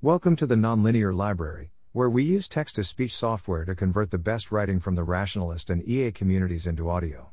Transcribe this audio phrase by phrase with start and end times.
[0.00, 4.16] Welcome to the Nonlinear Library, where we use text to speech software to convert the
[4.16, 7.30] best writing from the rationalist and EA communities into audio.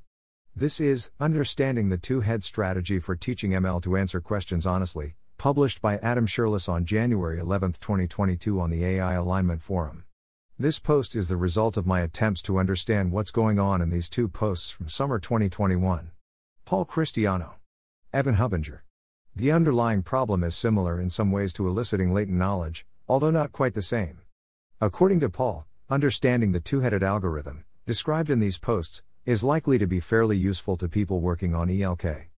[0.56, 5.80] This is Understanding the Two Head Strategy for Teaching ML to Answer Questions Honestly, published
[5.80, 10.06] by Adam Scherlis on January 11, 2022, on the AI Alignment Forum.
[10.58, 14.10] This post is the result of my attempts to understand what's going on in these
[14.10, 16.10] two posts from summer 2021.
[16.66, 17.58] Paul Christiano.
[18.12, 18.80] Evan Hubinger.
[19.38, 23.74] The underlying problem is similar in some ways to eliciting latent knowledge, although not quite
[23.74, 24.20] the same.
[24.80, 29.88] According to Paul, understanding the two headed algorithm, described in these posts, is likely to
[29.88, 32.30] be fairly useful to people working on ELK.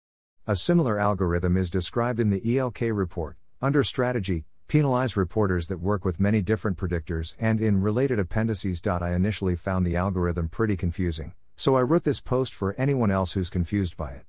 [0.48, 6.04] A similar algorithm is described in the ELK report, under strategy, penalize reporters that work
[6.04, 8.82] with many different predictors, and in related appendices.
[8.88, 13.34] I initially found the algorithm pretty confusing, so I wrote this post for anyone else
[13.34, 14.27] who's confused by it.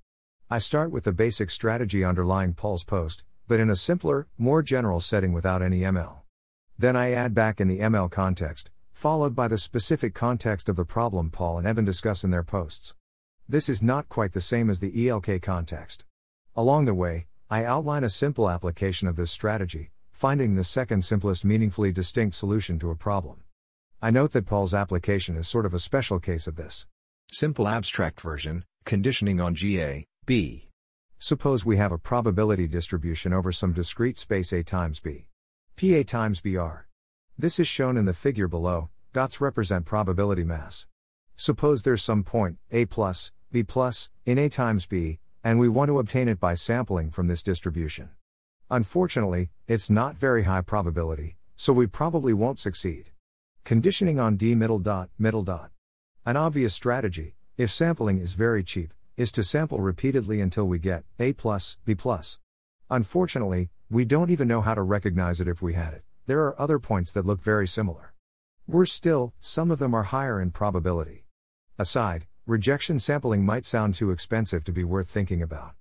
[0.51, 4.99] I start with the basic strategy underlying Paul's post, but in a simpler, more general
[4.99, 6.21] setting without any ML.
[6.79, 10.87] Then I add back in the ML context, followed by the specific context of the
[10.87, 12.95] problem Paul and Evan discuss in their posts.
[13.47, 16.07] This is not quite the same as the ELK context.
[16.57, 21.45] Along the way, I outline a simple application of this strategy, finding the second simplest
[21.45, 23.43] meaningfully distinct solution to a problem.
[24.01, 26.87] I note that Paul's application is sort of a special case of this.
[27.31, 30.69] Simple abstract version, conditioning on GA, B.
[31.19, 35.27] Suppose we have a probability distribution over some discrete space A times B.
[35.81, 36.87] PA times BR.
[37.39, 40.87] This is shown in the figure below, dots represent probability mass.
[41.37, 45.89] Suppose there's some point, A plus, B plus, in A times B, and we want
[45.89, 48.11] to obtain it by sampling from this distribution.
[48.71, 53.13] Unfortunately, it's not very high probability, so we probably won't succeed.
[53.65, 55.71] Conditioning on D middle dot, middle dot.
[56.27, 61.03] An obvious strategy, if sampling is very cheap, is to sample repeatedly until we get
[61.19, 62.39] A plus, B plus.
[62.89, 66.05] Unfortunately, we don't even know how to recognize it if we had it.
[66.27, 68.15] There are other points that look very similar.
[68.69, 71.25] Worse still, some of them are higher in probability.
[71.81, 75.73] Aside, rejection sampling might sound too expensive to be worth thinking about.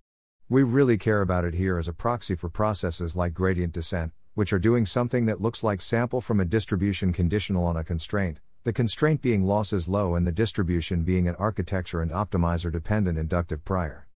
[0.49, 4.51] We really care about it here as a proxy for processes like gradient descent, which
[4.51, 8.73] are doing something that looks like sample from a distribution conditional on a constraint, the
[8.73, 14.09] constraint being losses low and the distribution being an architecture and optimizer dependent inductive prior.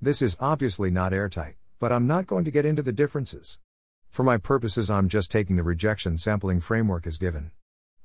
[0.00, 3.58] This is obviously not airtight, but I'm not going to get into the differences.
[4.10, 7.50] For my purposes, I'm just taking the rejection sampling framework as given.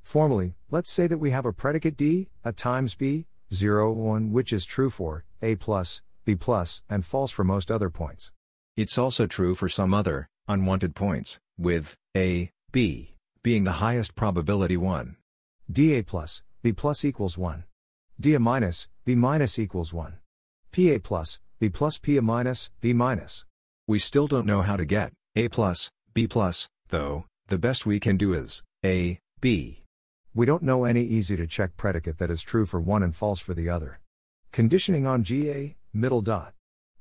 [0.01, 4.51] Formally, let's say that we have a predicate D, a times B, 0, 1, which
[4.51, 8.31] is true for A plus, B plus, and false for most other points.
[8.75, 13.09] It's also true for some other, unwanted points, with A, B
[13.43, 15.17] being the highest probability one
[15.71, 17.63] dA plus, B plus equals 1.
[18.19, 20.17] dA minus, B minus equals 1.
[20.71, 23.45] PA plus, B plus PA minus, B minus.
[23.87, 27.99] We still don't know how to get A plus, B plus, though, the best we
[27.99, 29.83] can do is A, B.
[30.33, 33.39] We don't know any easy to check predicate that is true for one and false
[33.39, 33.99] for the other.
[34.51, 36.53] Conditioning on GA, middle dot.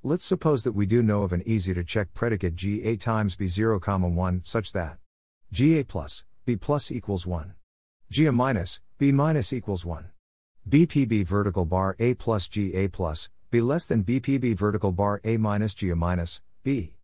[0.03, 4.15] Let's suppose that we do know of an easy to check predicate GA times B0,
[4.15, 4.99] 1 such that
[5.53, 7.55] GA plus, B plus equals 1.
[8.13, 10.11] G minus, B minus equals 1.
[10.69, 15.37] BPB vertical bar A plus G A plus, B less than BPB vertical bar A
[15.37, 16.95] minus G a minus, B.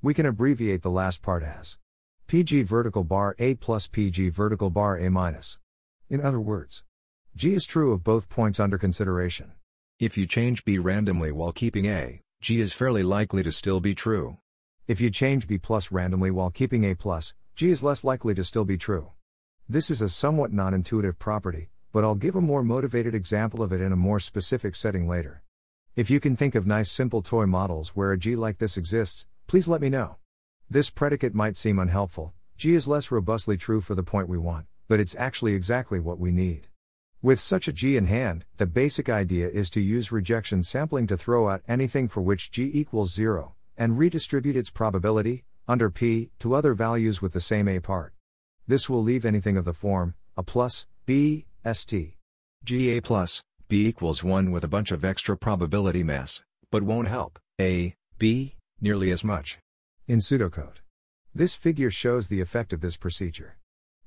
[0.00, 1.76] We can abbreviate the last part as
[2.28, 5.58] PG vertical bar A plus PG vertical bar A minus.
[6.08, 6.82] In other words,
[7.36, 9.52] G is true of both points under consideration.
[10.00, 13.94] If you change B randomly while keeping A, G is fairly likely to still be
[13.94, 14.38] true.
[14.88, 18.44] If you change B plus randomly while keeping A plus, G is less likely to
[18.44, 19.10] still be true.
[19.66, 23.72] This is a somewhat non intuitive property, but I'll give a more motivated example of
[23.72, 25.42] it in a more specific setting later.
[25.96, 29.26] If you can think of nice simple toy models where a G like this exists,
[29.46, 30.16] please let me know.
[30.68, 34.66] This predicate might seem unhelpful, G is less robustly true for the point we want,
[34.86, 36.68] but it's actually exactly what we need.
[37.22, 41.16] With such a G in hand, the basic idea is to use rejection sampling to
[41.16, 46.54] throw out anything for which G equals 0, and redistribute its probability, under P, to
[46.54, 48.13] other values with the same A part.
[48.66, 52.14] This will leave anything of the form, a plus, b, st.
[52.64, 57.38] GA plus, b equals 1 with a bunch of extra probability mass, but won't help,
[57.60, 59.58] a, b, nearly as much.
[60.08, 60.78] In pseudocode.
[61.34, 63.58] This figure shows the effect of this procedure.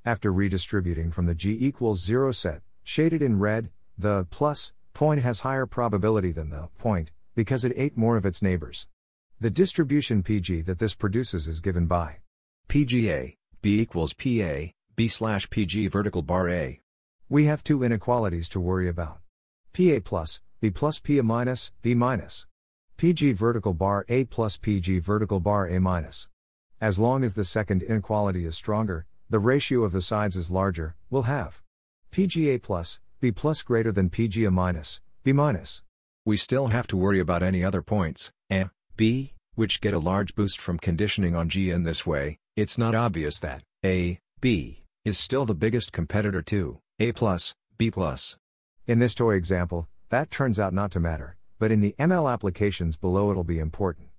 [0.03, 5.41] After redistributing from the g equals 0 set, shaded in red, the plus point has
[5.41, 8.87] higher probability than the point, because it ate more of its neighbors.
[9.39, 12.21] The distribution PG that this produces is given by
[12.69, 16.79] PGA, B equals PA, B slash PG vertical bar A.
[17.29, 19.19] We have two inequalities to worry about.
[19.73, 22.45] PA plus, B plus PA minus, B minus.
[22.97, 26.27] PG vertical bar A plus PG vertical bar A minus.
[26.79, 30.95] As long as the second inequality is stronger, the ratio of the sides is larger,
[31.09, 31.61] we'll have
[32.11, 35.83] PGA plus, B plus greater than PGA minus, B minus.
[36.25, 40.35] We still have to worry about any other points, A, B, which get a large
[40.35, 45.17] boost from conditioning on G in this way, it's not obvious that A, B, is
[45.17, 47.91] still the biggest competitor to A plus, B.
[48.85, 52.97] In this toy example, that turns out not to matter, but in the ML applications
[52.97, 54.09] below it'll be important.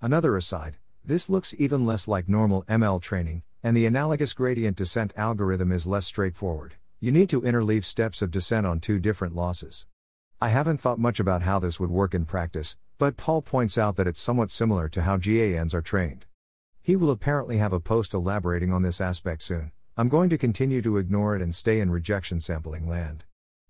[0.00, 5.12] Another aside, this looks even less like normal ML training, and the analogous gradient descent
[5.16, 6.74] algorithm is less straightforward.
[6.98, 9.86] You need to interleave steps of descent on two different losses.
[10.40, 13.96] I haven't thought much about how this would work in practice, but Paul points out
[13.96, 16.26] that it's somewhat similar to how GANs are trained.
[16.82, 19.72] He will apparently have a post elaborating on this aspect soon.
[19.96, 23.24] I'm going to continue to ignore it and stay in rejection sampling land.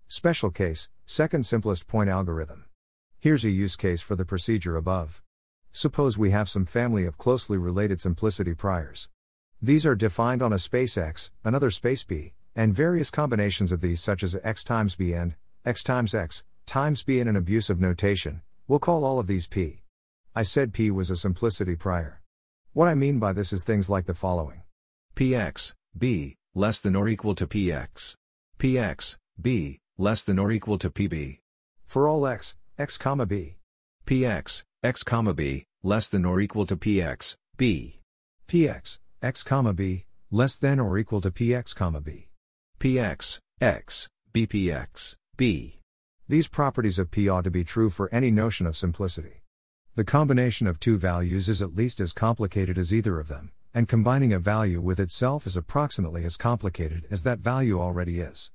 [0.09, 2.65] Special case, second simplest point algorithm.
[3.19, 5.21] Here's a use case for the procedure above.
[5.71, 9.07] Suppose we have some family of closely related simplicity priors.
[9.61, 14.03] These are defined on a space X, another space B, and various combinations of these
[14.03, 15.35] such as x times B and
[15.65, 19.81] x times X, times b in an abusive notation, we'll call all of these p.
[20.33, 22.21] I said p was a simplicity prior.
[22.71, 24.61] What I mean by this is things like the following.
[25.13, 28.15] px, b, less than or equal to px.
[28.57, 31.39] px, b, less than or equal to pb.
[31.85, 33.57] For all x, x comma b.
[34.05, 37.99] px, x comma b, less than or equal to px, b.
[38.47, 42.29] px, x comma b, less than or equal to px comma b.
[42.79, 45.80] px, x, bpx, b.
[46.31, 49.41] These properties of P ought to be true for any notion of simplicity.
[49.95, 53.85] The combination of two values is at least as complicated as either of them, and
[53.85, 58.49] combining a value with itself is approximately as complicated as that value already is.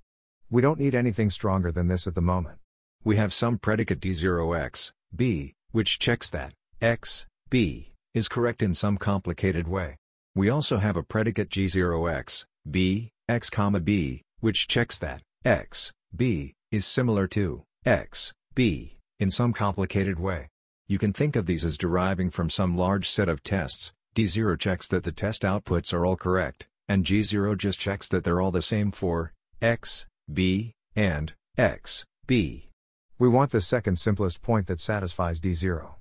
[0.49, 2.61] We don't need anything stronger than this at the moment.
[3.05, 8.97] We have some predicate d0x, b, which checks that x, b, is correct in some
[8.97, 9.97] complicated way.
[10.35, 13.51] We also have a predicate g0x, b, x,
[13.85, 20.49] b, which checks that x, b, is similar to x, b, in some complicated way.
[20.89, 24.89] You can think of these as deriving from some large set of tests, D0 checks
[24.89, 28.63] that the test outputs are all correct, and G0 just checks that they're all the
[28.63, 29.33] same for
[29.63, 32.71] x, b, and x, b.
[33.19, 35.95] We want the second simplest point that satisfies D0.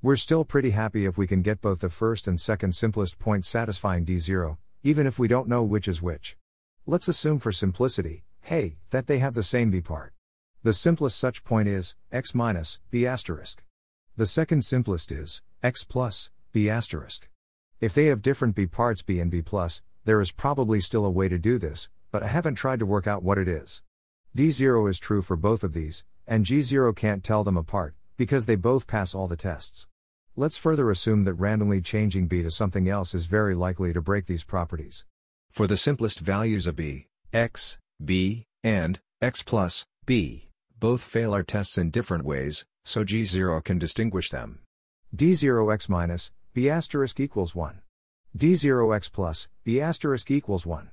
[0.00, 3.44] We're still pretty happy if we can get both the first and second simplest point
[3.44, 6.36] satisfying D0, even if we don't know which is which.
[6.86, 10.12] Let's assume for simplicity, hey, that they have the same b part.
[10.62, 13.62] The simplest such point is x minus b asterisk.
[14.16, 17.28] The second simplest is x plus b asterisk.
[17.80, 21.10] If they have different b parts b and b plus, there is probably still a
[21.10, 23.82] way to do this, but I haven't tried to work out what it is.
[24.36, 28.56] D0 is true for both of these, and G0 can't tell them apart, because they
[28.56, 29.86] both pass all the tests.
[30.36, 34.26] Let's further assume that randomly changing b to something else is very likely to break
[34.26, 35.06] these properties.
[35.50, 40.48] For the simplest values of b, x, b, and x plus b.
[40.78, 44.60] Both fail our tests in different ways, so G0 can distinguish them.
[45.14, 47.80] D0x minus, b asterisk equals 1.
[48.36, 50.90] D0x plus, b asterisk equals 1.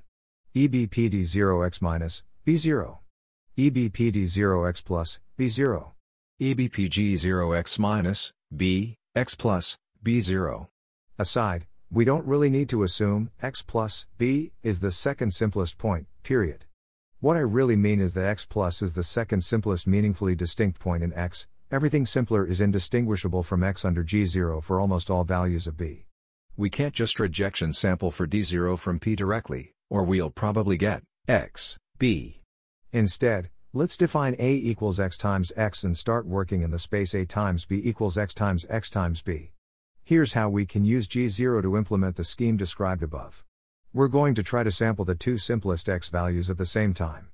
[0.54, 2.98] EBPD0x minus, b0.
[3.58, 5.92] EBPD0x plus, b0.
[6.40, 10.68] EBPG0x minus, b, x plus, b0.
[11.18, 16.06] Aside, we don't really need to assume x plus b is the second simplest point,
[16.22, 16.64] period.
[17.22, 21.04] What I really mean is that x plus is the second simplest meaningfully distinct point
[21.04, 25.76] in x, everything simpler is indistinguishable from x under g0 for almost all values of
[25.76, 26.06] b.
[26.56, 31.78] We can't just rejection sample for d0 from p directly, or we'll probably get x,
[31.96, 32.40] b.
[32.92, 37.24] Instead, let's define a equals x times x and start working in the space a
[37.24, 39.52] times b equals x times x times b.
[40.02, 43.44] Here's how we can use g0 to implement the scheme described above.
[43.94, 47.28] We're going to try to sample the two simplest x values at the same time.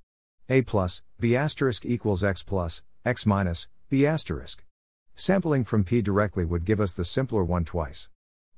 [0.48, 4.64] a plus, b asterisk equals x plus, x minus, b asterisk.
[5.14, 8.08] Sampling from p directly would give us the simpler one twice.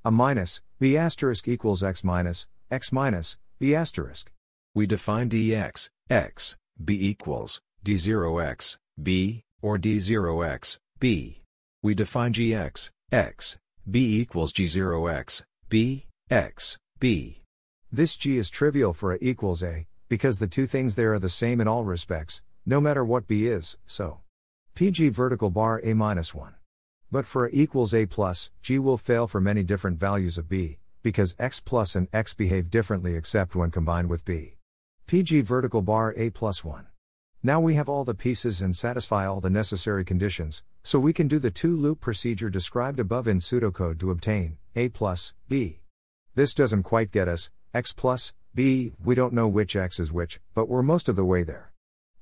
[0.03, 4.33] a minus, b asterisk equals x minus, x minus, b asterisk.
[4.75, 11.43] We define dx, x, b equals, d0x, b, or d0x, b.
[11.83, 13.59] We define gx, x,
[13.91, 17.40] b equals g0x, b, x, b.
[17.93, 21.29] This G is trivial for A equals A, because the two things there are the
[21.29, 24.21] same in all respects, no matter what B is, so.
[24.77, 26.55] PG vertical bar A minus 1.
[27.11, 30.79] But for A equals A plus, G will fail for many different values of B,
[31.03, 34.55] because X plus and X behave differently except when combined with B.
[35.09, 36.87] PG vertical bar A plus 1.
[37.43, 41.27] Now we have all the pieces and satisfy all the necessary conditions, so we can
[41.27, 45.81] do the two loop procedure described above in pseudocode to obtain A plus B.
[46.37, 50.41] This doesn't quite get us, x plus, b, we don't know which x is which,
[50.55, 51.71] but we're most of the way there.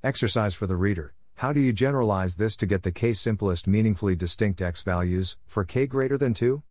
[0.03, 1.15] Exercise for the reader.
[1.37, 5.65] How do you generalize this to get the k simplest meaningfully distinct x values, for
[5.65, 6.61] k greater than 2?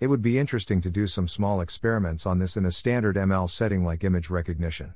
[0.00, 3.48] It would be interesting to do some small experiments on this in a standard ML
[3.48, 4.94] setting like image recognition.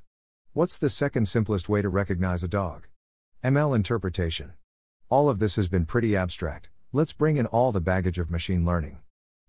[0.52, 2.88] What's the second simplest way to recognize a dog?
[3.45, 4.54] ML interpretation.
[5.09, 8.66] All of this has been pretty abstract, let's bring in all the baggage of machine
[8.66, 8.99] learning.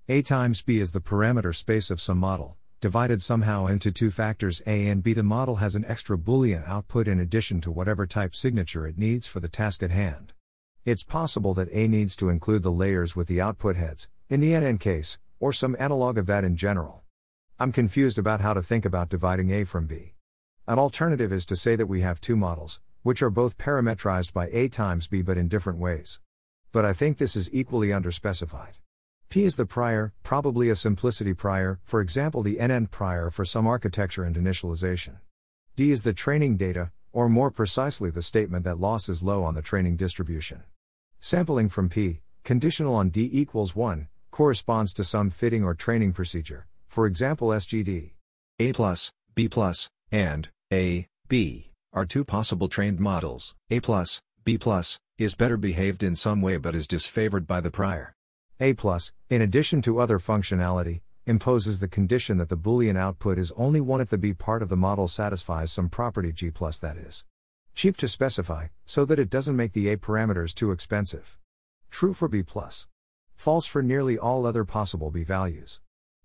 [0.07, 4.61] A times B is the parameter space of some model, divided somehow into two factors
[4.65, 5.13] A and B.
[5.13, 9.27] The model has an extra Boolean output in addition to whatever type signature it needs
[9.27, 10.33] for the task at hand.
[10.85, 14.53] It's possible that A needs to include the layers with the output heads, in the
[14.53, 17.03] NN case, or some analog of that in general.
[17.59, 20.15] I'm confused about how to think about dividing A from B.
[20.65, 24.47] An alternative is to say that we have two models, which are both parametrized by
[24.53, 26.21] A times B but in different ways.
[26.71, 28.78] But I think this is equally underspecified.
[29.29, 33.67] P is the prior, probably a simplicity prior, for example the NN prior for some
[33.67, 35.17] architecture and initialization.
[35.75, 39.53] D is the training data, or more precisely the statement that loss is low on
[39.53, 40.63] the training distribution.
[41.19, 46.65] Sampling from P, conditional on D equals 1, corresponds to some fitting or training procedure,
[46.83, 48.13] for example SGD.
[48.57, 53.55] A plus, B plus, and A, B are two possible trained models.
[53.69, 57.69] A plus, B plus, is better behaved in some way but is disfavored by the
[57.69, 58.15] prior.
[58.61, 58.75] A+,
[59.29, 64.01] in addition to other functionality, imposes the condition that the Boolean output is only one
[64.01, 67.23] if the B part of the model satisfies some property G plus that is.
[67.73, 71.37] Cheap to specify, so that it doesn't make the A parameters too expensive.
[71.89, 72.43] True for B+.
[73.37, 75.79] False for nearly all other possible B values.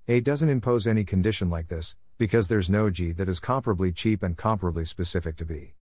[0.08, 4.24] A doesn't impose any condition like this, because there's no G that is comparably cheap
[4.24, 5.74] and comparably specific to B.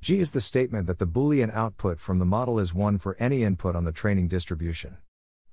[0.00, 3.42] G is the statement that the Boolean output from the model is 1 for any
[3.42, 4.96] input on the training distribution.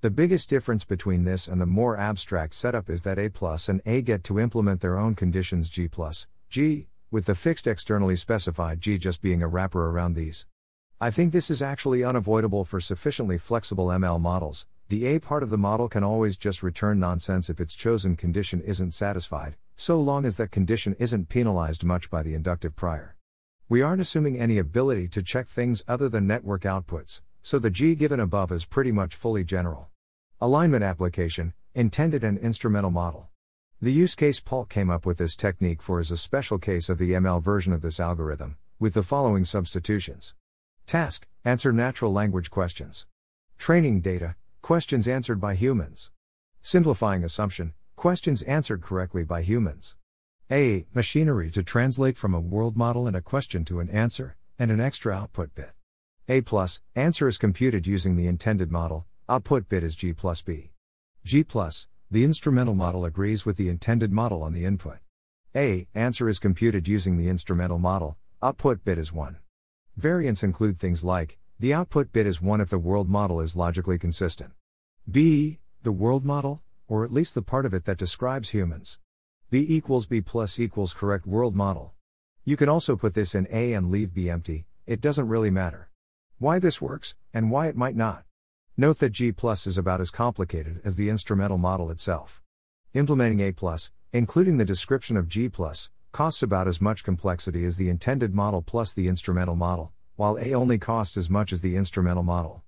[0.01, 3.81] The biggest difference between this and the more abstract setup is that A plus and
[3.85, 8.81] A get to implement their own conditions G plus, G, with the fixed externally specified
[8.81, 10.47] G just being a wrapper around these.
[11.01, 14.67] I think this is actually unavoidable for sufficiently flexible ML models.
[14.89, 18.61] The A part of the model can always just return nonsense if its chosen condition
[18.61, 23.15] isn't satisfied, so long as that condition isn't penalized much by the inductive prior.
[23.67, 27.93] We aren't assuming any ability to check things other than network outputs, so the G
[27.93, 29.89] given above is pretty much fully general.
[30.41, 33.29] Alignment application, intended and instrumental model.
[33.79, 36.97] The use case Paul came up with this technique for is a special case of
[36.97, 40.33] the ML version of this algorithm, with the following substitutions.
[40.87, 43.05] Task, answer natural language questions.
[43.59, 46.09] Training data, questions answered by humans.
[46.63, 49.95] Simplifying assumption, questions answered correctly by humans.
[50.49, 50.87] A.
[50.95, 54.81] Machinery to translate from a world model and a question to an answer, and an
[54.81, 55.73] extra output bit.
[56.27, 60.69] A plus, answer is computed using the intended model, Output bit is G plus B.
[61.23, 64.99] G plus, the instrumental model agrees with the intended model on the input.
[65.55, 69.39] A, answer is computed using the instrumental model, output bit is 1.
[69.97, 73.97] Variants include things like, the output bit is 1 if the world model is logically
[73.97, 74.51] consistent.
[75.09, 78.99] B, the world model, or at least the part of it that describes humans.
[79.49, 81.93] B equals B plus equals correct world model.
[82.43, 85.89] You can also put this in A and leave B empty, it doesn't really matter.
[86.37, 88.25] Why this works, and why it might not.
[88.75, 92.41] Note that G is about as complicated as the instrumental model itself.
[92.93, 93.53] Implementing A,
[94.11, 95.49] including the description of G,
[96.11, 100.53] costs about as much complexity as the intended model plus the instrumental model, while A
[100.53, 102.63] only costs as much as the instrumental model.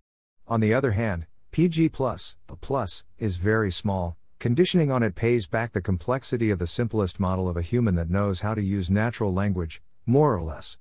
[0.48, 5.74] On the other hand, PG, a plus, is very small, conditioning on it pays back
[5.74, 9.34] the complexity of the simplest model of a human that knows how to use natural
[9.34, 10.78] language, more or less.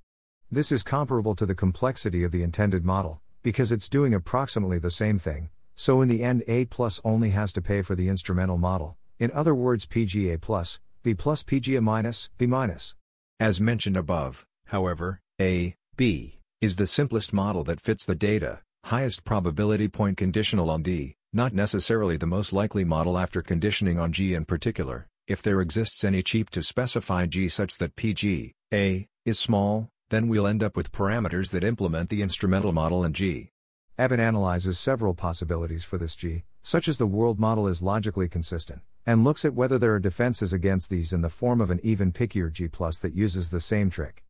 [0.49, 4.89] This is comparable to the complexity of the intended model, because it's doing approximately the
[4.89, 8.57] same thing, so in the end A plus only has to pay for the instrumental
[8.57, 12.95] model, in other words PGA plus, B plus PGA minus, B minus.
[13.41, 19.25] As mentioned above, however, A, B, is the simplest model that fits the data, highest
[19.25, 24.33] probability point conditional on D, not necessarily the most likely model after conditioning on G
[24.33, 29.37] in particular, if there exists any cheap to specify G such that PG, A, is
[29.37, 33.51] small, then we'll end up with parameters that implement the instrumental model in G.
[33.97, 38.81] Evan analyzes several possibilities for this G, such as the world model is logically consistent,
[39.05, 42.11] and looks at whether there are defenses against these in the form of an even
[42.11, 44.23] pickier G plus that uses the same trick.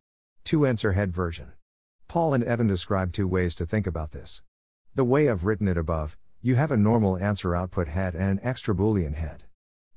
[0.44, 1.52] 2 answer head version.
[2.08, 4.42] Paul and Evan describe two ways to think about this.
[4.94, 8.40] The way I've written it above, you have a normal answer output head and an
[8.42, 9.44] extra Boolean head.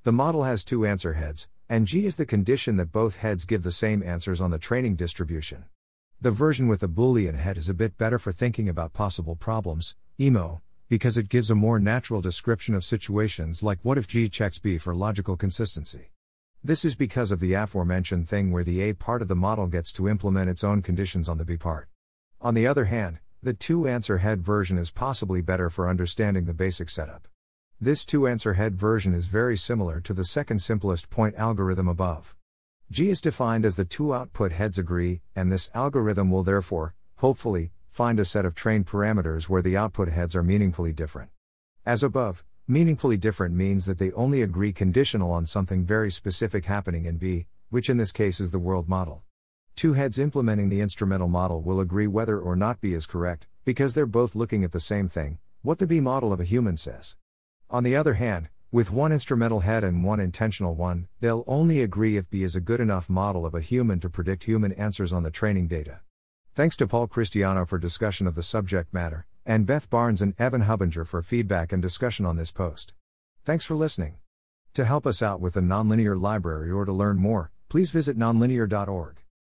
[0.03, 3.63] The model has two answer heads, and G is the condition that both heads give
[3.63, 5.63] the same answers on the training distribution.
[6.19, 9.95] The version with the Boolean head is a bit better for thinking about possible problems,
[10.19, 14.59] EMO, because it gives a more natural description of situations like what if G checks
[14.59, 16.11] B for logical consistency.
[16.61, 19.93] This is because of the aforementioned thing where the A part of the model gets
[19.93, 21.87] to implement its own conditions on the B part.
[22.41, 26.53] On the other hand, the two answer head version is possibly better for understanding the
[26.53, 27.29] basic setup.
[27.83, 32.35] This two answer head version is very similar to the second simplest point algorithm above.
[32.91, 37.71] G is defined as the two output heads agree, and this algorithm will therefore, hopefully,
[37.89, 41.31] find a set of trained parameters where the output heads are meaningfully different.
[41.83, 47.05] As above, meaningfully different means that they only agree conditional on something very specific happening
[47.05, 49.23] in B, which in this case is the world model.
[49.75, 53.95] Two heads implementing the instrumental model will agree whether or not B is correct, because
[53.95, 57.15] they're both looking at the same thing, what the B model of a human says.
[57.71, 62.17] On the other hand, with one instrumental head and one intentional one, they'll only agree
[62.17, 65.23] if B is a good enough model of a human to predict human answers on
[65.23, 66.01] the training data.
[66.53, 70.63] Thanks to Paul Christiano for discussion of the subject matter, and Beth Barnes and Evan
[70.63, 72.93] Hubinger for feedback and discussion on this post.
[73.45, 74.17] Thanks for listening.
[74.73, 79.20] To help us out with the Nonlinear Library or to learn more, please visit nonlinear.org.